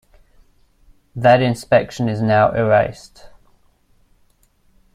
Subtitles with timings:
[1.15, 3.27] That inscription is now erased.